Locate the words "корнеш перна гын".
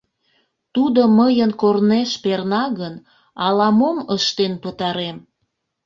1.61-2.95